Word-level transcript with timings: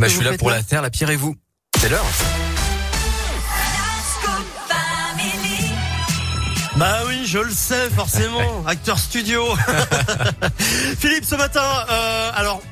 bah, 0.00 0.08
je 0.08 0.14
suis 0.14 0.24
là 0.24 0.36
pour 0.38 0.50
la 0.50 0.62
terre, 0.62 0.82
la 0.82 0.90
pierre 0.90 1.10
et 1.10 1.16
vous. 1.16 1.36
C'est 1.78 1.88
l'heure. 1.88 2.04
Bah 6.76 7.00
oui, 7.06 7.26
je 7.26 7.38
le 7.38 7.50
sais 7.50 7.90
forcément, 7.90 8.64
acteur 8.66 8.98
studio. 8.98 9.44
Philippe, 10.98 11.24
ce 11.24 11.34
matin, 11.34 11.84
euh, 11.90 12.30
alors 12.34 12.62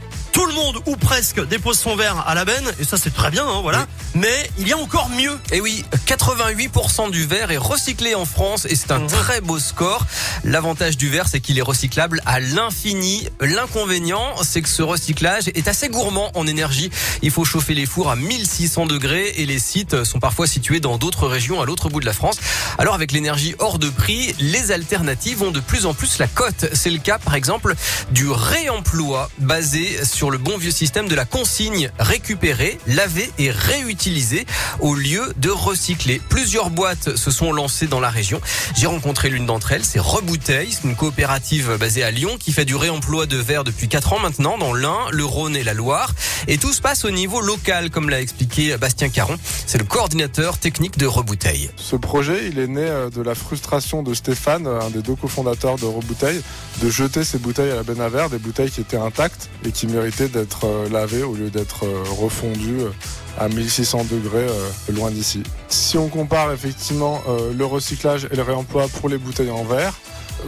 monde 0.59 0.79
ou 0.87 0.97
presque 0.97 1.47
dépose 1.49 1.79
son 1.79 1.97
verre 1.97 2.25
à 2.27 2.35
la 2.35 2.45
benne 2.45 2.71
et 2.81 2.85
ça 2.85 2.97
c'est 2.99 3.15
très 3.15 3.31
bien, 3.31 3.47
hein, 3.47 3.61
voilà. 3.63 3.87
Mais 4.15 4.51
il 4.59 4.67
y 4.69 4.73
a 4.73 4.79
encore 4.79 5.09
mieux. 5.11 5.39
Et 5.53 5.61
oui, 5.61 5.85
88% 6.07 7.11
du 7.11 7.25
verre 7.27 7.51
est 7.51 7.57
recyclé 7.59 8.15
en 8.15 8.25
France 8.25 8.67
et 8.69 8.75
c'est 8.77 8.91
un 8.91 8.99
Mhm. 9.01 9.07
très 9.09 9.41
beau 9.41 9.59
score. 9.59 10.05
L'avantage 10.45 10.97
du 10.97 11.09
verre, 11.09 11.29
c'est 11.29 11.41
qu'il 11.41 11.59
est 11.59 11.63
recyclable 11.63 12.21
à 12.27 12.41
l'infini. 12.41 13.29
L'inconvénient, 13.41 14.35
c'est 14.43 14.63
que 14.63 14.69
ce 14.69 14.83
recyclage 14.83 15.49
est 15.55 15.69
assez 15.69 15.89
gourmand 15.89 16.31
en 16.35 16.47
énergie. 16.47 16.91
Il 17.23 17.31
faut 17.31 17.45
chauffer 17.45 17.75
les 17.75 17.87
fours 17.87 18.11
à 18.11 18.17
1600 18.17 18.87
degrés 18.87 19.35
et 19.37 19.47
les 19.47 19.59
sites 19.59 20.05
sont 20.05 20.19
parfois 20.21 20.47
situés 20.47 20.81
dans 20.81 20.99
d'autres 20.99 21.27
régions 21.29 21.61
à 21.61 21.65
l'autre 21.67 21.89
bout 21.89 22.01
de 22.01 22.07
la 22.07 22.13
France. 22.13 22.37
Alors 22.79 22.95
avec 22.95 23.13
l'énergie 23.13 23.55
hors 23.59 23.79
de 23.79 23.91
prix, 23.91 24.35
les 24.41 24.73
alternatives 24.73 25.43
ont 25.43 25.51
de 25.51 25.61
plus 25.61 25.87
en 25.87 25.95
plus 25.95 26.19
la 26.19 26.27
cote. 26.27 26.67
C'est 26.73 26.91
le 26.91 26.99
cas 26.99 27.19
par 27.19 27.35
exemple 27.35 27.75
du 28.11 28.29
réemploi 28.31 29.31
basé 29.39 30.05
sur 30.05 30.31
le 30.31 30.39
bon 30.49 30.57
vieux 30.57 30.71
système 30.71 31.09
de 31.09 31.15
la 31.15 31.27
consigne 31.27 31.91
récupérer, 31.99 32.79
laver 32.87 33.31
et 33.39 33.51
réutiliser 33.51 34.47
au 34.81 34.95
lieu 34.95 35.35
de 35.37 35.51
recycler. 35.51 36.23
Plusieurs 36.31 36.71
boîtes 36.71 37.17
se 37.17 37.31
sont 37.31 37.53
lancées 37.53 37.87
dans 37.87 38.01
la 38.01 38.09
région. 38.09 38.41
J'ai 38.75 38.87
rencontré 38.87 39.29
l'une 39.29 39.45
d'entre 39.45 39.73
elles, 39.73 39.85
c'est 39.85 40.01
Rebouteille, 40.01 40.73
c'est 40.73 40.89
une 40.89 40.97
coopérative 40.97 41.77
basée 41.79 42.03
à 42.03 42.11
Lyon 42.11 42.39
qui 42.41 42.53
fait 42.53 42.65
du 42.65 42.77
réemploi 42.77 43.27
de 43.27 43.37
verre 43.37 43.63
depuis 43.63 43.89
4 43.89 44.15
ans 44.15 44.21
maintenant 44.21 44.57
dans 44.57 44.73
l'Ain, 44.73 44.97
le 45.13 45.27
Rhône 45.27 45.55
et 45.55 45.65
la 45.65 45.75
Loire. 45.75 46.15
Et 46.47 46.57
tout 46.57 46.73
se 46.73 46.81
passe 46.81 47.05
au 47.05 47.11
niveau 47.11 47.43
local, 47.43 47.91
comme 47.91 48.09
l'a 48.09 48.23
expliqué 48.23 48.75
Bastien 48.79 49.11
Caron. 49.11 49.37
C'est 49.67 49.77
le 49.77 49.85
coordinateur 49.85 50.57
technique 50.57 50.97
de 50.97 51.05
Rebouteille. 51.05 51.69
Ce 51.77 51.95
projet, 51.95 52.49
il 52.49 52.59
est 52.59 52.69
né 52.69 52.87
euh, 52.87 53.11
de 53.11 53.21
la 53.21 53.35
frustration 53.35 54.03
de 54.03 54.15
Stéphane, 54.15 54.67
euh, 54.67 54.81
un 54.81 54.89
des 54.89 55.03
deux 55.03 55.15
cofondateurs 55.15 55.77
de 55.77 55.85
Rebouteille, 55.85 56.41
de 56.81 56.89
jeter 56.89 57.23
ses 57.23 57.39
bouteilles 57.39 57.71
à 57.71 57.75
la 57.75 57.83
benne 57.83 58.01
à 58.01 58.09
verre, 58.09 58.31
des 58.31 58.39
bouteilles 58.39 58.71
qui 58.71 58.81
étaient 58.81 58.97
intactes 58.97 59.51
et 59.67 59.73
qui 59.73 59.87
méritaient 59.87 60.29
d'être 60.29 60.38
euh, 60.65 60.89
lavées 60.89 61.23
au 61.23 61.35
lieu 61.35 61.51
d'être 61.51 61.85
euh, 61.85 62.03
refondues 62.19 62.81
euh, 62.81 62.91
à 63.39 63.49
1600 63.49 64.07
degrés 64.11 64.47
loin 64.93 65.11
d'ici. 65.11 65.43
Si 65.69 65.97
on 65.97 66.09
compare 66.09 66.53
effectivement 66.53 67.23
le 67.57 67.65
recyclage 67.65 68.27
et 68.33 68.35
le 68.35 68.43
réemploi 68.43 68.89
pour 68.89 69.09
les 69.09 69.17
bouteilles 69.17 69.53
en 69.53 69.63
verre, 69.63 69.95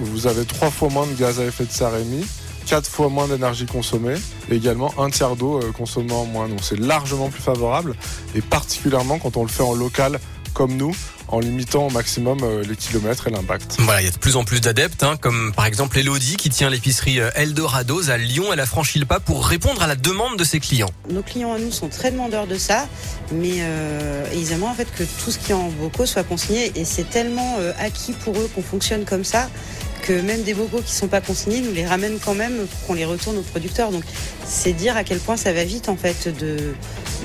vous 0.01 0.27
avez 0.27 0.45
trois 0.45 0.71
fois 0.71 0.89
moins 0.89 1.07
de 1.07 1.13
gaz 1.13 1.39
à 1.39 1.45
effet 1.45 1.67
de 1.67 1.71
serre 1.71 1.95
émis, 1.95 2.27
quatre 2.67 2.91
fois 2.91 3.09
moins 3.09 3.29
d'énergie 3.29 3.67
consommée 3.67 4.17
et 4.51 4.57
également 4.57 4.93
un 4.99 5.09
tiers 5.09 5.37
d'eau 5.37 5.61
consommée 5.79 6.13
en 6.13 6.25
moins. 6.25 6.49
Donc 6.49 6.59
c'est 6.63 6.81
largement 6.81 7.29
plus 7.29 7.43
favorable 7.43 7.95
et 8.35 8.41
particulièrement 8.41 9.21
quand 9.21 9.37
on 9.37 9.43
le 9.43 9.49
fait 9.49 9.63
en 9.63 9.75
local 9.75 10.19
comme 10.53 10.77
nous, 10.77 10.95
en 11.29 11.41
limitant 11.41 11.87
au 11.87 11.91
maximum 11.91 12.39
euh, 12.43 12.63
les 12.63 12.77
kilomètres 12.77 13.29
et 13.29 13.31
l'impact. 13.31 13.77
Voilà, 13.81 14.03
il 14.03 14.05
y 14.05 14.09
a 14.09 14.11
de 14.11 14.19
plus 14.19 14.37
en 14.37 14.45
plus 14.45 14.61
d'adeptes, 14.61 15.03
hein, 15.03 15.17
comme 15.21 15.53
par 15.55 15.67
exemple 15.67 15.99
Elodie 15.99 16.37
qui 16.37 16.51
tient 16.51 16.71
l'épicerie 16.71 17.21
euh, 17.21 17.31
Eldorados 17.35 18.11
à 18.11 18.17
Lyon. 18.17 18.53
Elle 18.53 18.61
a 18.61 18.67
franchi 18.67 18.99
le 18.99 19.07
pas 19.07 19.21
pour 19.21 19.47
répondre 19.47 19.83
à 19.83 19.87
la 19.87 19.97
demande 19.97 20.37
de 20.37 20.45
ses 20.45 20.61
clients. 20.61 20.91
Nos 21.11 21.23
clients 21.23 21.53
à 21.53 21.59
nous 21.59 21.71
sont 21.71 21.89
très 21.89 22.11
demandeurs 22.11 22.47
de 22.47 22.59
ça, 22.59 22.87
mais 23.33 23.59
euh, 23.61 24.25
ils 24.35 24.53
aimeraient 24.53 24.71
en 24.71 24.75
fait 24.75 24.89
que 24.93 25.05
tout 25.23 25.31
ce 25.31 25.39
qui 25.39 25.53
est 25.53 25.55
en 25.55 25.69
bocaux 25.69 26.07
soit 26.07 26.25
consigné 26.25 26.73
et 26.75 26.85
c'est 26.85 27.09
tellement 27.09 27.57
euh, 27.59 27.73
acquis 27.79 28.13
pour 28.13 28.37
eux 28.37 28.51
qu'on 28.55 28.63
fonctionne 28.63 29.05
comme 29.05 29.25
ça 29.25 29.49
que 30.01 30.21
même 30.21 30.43
des 30.43 30.55
bocaux 30.55 30.81
qui 30.81 30.93
sont 30.93 31.09
pas 31.09 31.21
consignés 31.21 31.61
nous 31.61 31.73
les 31.73 31.87
ramènent 31.87 32.19
quand 32.19 32.35
même 32.35 32.67
pour 32.67 32.87
qu'on 32.87 32.95
les 32.95 33.05
retourne 33.05 33.39
aux 33.39 33.43
producteurs. 33.43 33.91
Donc 33.91 34.05
c'est 34.47 34.73
dire 34.73 34.97
à 34.97 35.05
quel 35.05 35.19
point 35.19 35.37
ça 35.37 35.53
va 35.53 35.65
vite 35.65 35.89
en 35.89 35.97
fait 35.97 36.29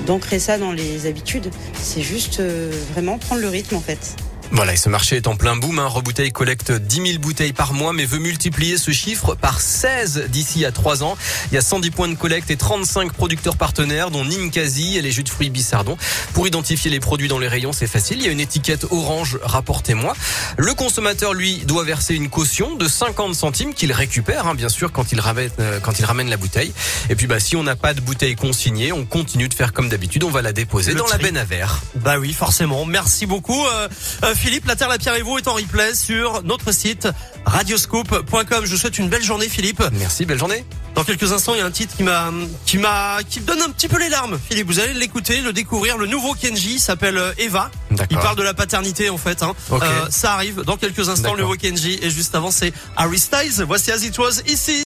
d'ancrer 0.06 0.38
ça 0.38 0.58
dans 0.58 0.72
les 0.72 1.06
habitudes. 1.06 1.50
C'est 1.74 2.02
juste 2.02 2.40
euh, 2.40 2.70
vraiment 2.92 3.18
prendre 3.18 3.40
le 3.40 3.48
rythme 3.48 3.76
en 3.76 3.80
fait. 3.80 4.16
Voilà, 4.52 4.74
et 4.74 4.76
ce 4.76 4.88
marché 4.88 5.16
est 5.16 5.26
en 5.26 5.36
plein 5.36 5.56
boom. 5.56 5.78
Hein. 5.78 5.86
Rebouteille 5.86 6.30
collecte 6.30 6.70
10 6.70 7.12
000 7.12 7.18
bouteilles 7.18 7.52
par 7.52 7.72
mois, 7.72 7.92
mais 7.92 8.04
veut 8.04 8.18
multiplier 8.18 8.78
ce 8.78 8.90
chiffre 8.90 9.34
par 9.34 9.60
16 9.60 10.26
d'ici 10.28 10.64
à 10.64 10.72
3 10.72 11.02
ans. 11.02 11.16
Il 11.50 11.54
y 11.54 11.58
a 11.58 11.62
110 11.62 11.90
points 11.90 12.08
de 12.08 12.14
collecte 12.14 12.50
et 12.50 12.56
35 12.56 13.12
producteurs 13.12 13.56
partenaires, 13.56 14.10
dont 14.10 14.24
Ninkasi 14.24 14.96
et 14.96 15.02
les 15.02 15.10
jus 15.10 15.24
de 15.24 15.28
fruits 15.28 15.50
Bissardon. 15.50 15.96
Pour 16.32 16.46
identifier 16.46 16.90
les 16.90 17.00
produits 17.00 17.28
dans 17.28 17.38
les 17.38 17.48
rayons, 17.48 17.72
c'est 17.72 17.86
facile. 17.86 18.18
Il 18.18 18.24
y 18.24 18.28
a 18.28 18.32
une 18.32 18.40
étiquette 18.40 18.86
orange, 18.90 19.38
rapportez-moi. 19.42 20.14
Le 20.56 20.74
consommateur, 20.74 21.34
lui, 21.34 21.58
doit 21.66 21.84
verser 21.84 22.14
une 22.14 22.28
caution 22.28 22.76
de 22.76 22.86
50 22.86 23.34
centimes 23.34 23.74
qu'il 23.74 23.92
récupère, 23.92 24.46
hein, 24.46 24.54
bien 24.54 24.68
sûr, 24.68 24.92
quand 24.92 25.12
il, 25.12 25.20
ramène, 25.20 25.50
euh, 25.58 25.80
quand 25.80 25.98
il 25.98 26.04
ramène 26.04 26.30
la 26.30 26.36
bouteille. 26.36 26.72
Et 27.10 27.16
puis, 27.16 27.26
bah, 27.26 27.40
si 27.40 27.56
on 27.56 27.64
n'a 27.64 27.76
pas 27.76 27.94
de 27.94 28.00
bouteille 28.00 28.36
consignée, 28.36 28.92
on 28.92 29.04
continue 29.04 29.48
de 29.48 29.54
faire 29.54 29.72
comme 29.72 29.88
d'habitude. 29.88 30.22
On 30.24 30.30
va 30.30 30.42
la 30.42 30.52
déposer 30.52 30.92
Le 30.92 30.98
dans 30.98 31.06
la 31.08 31.18
benne 31.18 31.36
à 31.36 31.44
verre. 31.44 31.82
Bah 31.96 32.18
oui, 32.18 32.32
forcément. 32.32 32.84
Merci 32.84 33.26
beaucoup. 33.26 33.66
Euh, 33.66 33.88
euh, 34.24 34.34
Philippe, 34.36 34.66
la 34.66 34.76
Terre, 34.76 34.88
la 34.88 34.98
Pierre 34.98 35.16
et 35.16 35.22
vous 35.22 35.38
est 35.38 35.48
en 35.48 35.54
replay 35.54 35.94
sur 35.94 36.42
notre 36.44 36.72
site 36.72 37.08
radioscope.com. 37.44 38.64
Je 38.64 38.70
vous 38.70 38.76
souhaite 38.76 38.98
une 38.98 39.08
belle 39.08 39.24
journée, 39.24 39.48
Philippe. 39.48 39.82
Merci, 39.92 40.26
belle 40.26 40.38
journée. 40.38 40.64
Dans 40.94 41.04
quelques 41.04 41.30
instants, 41.32 41.52
il 41.54 41.58
y 41.58 41.60
a 41.60 41.66
un 41.66 41.70
titre 41.70 41.94
qui 41.94 42.02
m'a, 42.02 42.30
qui 42.64 42.78
m'a, 42.78 43.18
qui 43.28 43.40
me 43.40 43.44
donne 43.44 43.60
un 43.60 43.68
petit 43.68 43.86
peu 43.86 43.98
les 43.98 44.08
larmes. 44.08 44.38
Philippe, 44.48 44.66
vous 44.66 44.80
allez 44.80 44.94
l'écouter, 44.94 45.42
le 45.42 45.52
découvrir. 45.52 45.98
Le 45.98 46.06
nouveau 46.06 46.32
Kenji 46.34 46.78
s'appelle 46.78 47.18
euh, 47.18 47.32
Eva. 47.36 47.70
Il 48.10 48.16
parle 48.16 48.36
de 48.36 48.42
la 48.42 48.54
paternité, 48.54 49.10
en 49.10 49.18
fait. 49.18 49.42
Hein. 49.42 49.52
Euh, 49.72 49.78
ça 50.08 50.32
arrive 50.32 50.62
dans 50.62 50.78
quelques 50.78 51.08
instants, 51.10 51.34
le 51.34 51.42
nouveau 51.42 51.54
Kenji. 51.54 51.98
Et 52.00 52.10
juste 52.10 52.34
avant, 52.34 52.50
c'est 52.50 52.72
Harry 52.96 53.18
Styles. 53.18 53.62
Voici 53.66 53.92
As 53.92 54.04
It 54.04 54.18
Was 54.18 54.40
ici. 54.46 54.72